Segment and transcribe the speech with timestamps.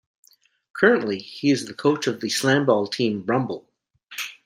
[0.75, 3.69] Currently, he is the coach of the Slamball team Rumble.